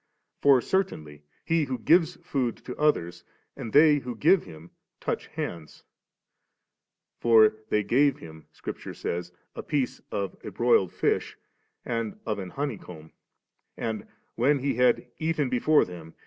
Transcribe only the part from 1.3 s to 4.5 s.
he who gives food to others, and they who give